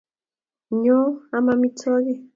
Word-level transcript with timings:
Nyoo 0.81 1.07
am 1.35 1.45
amitwogik. 1.53 2.21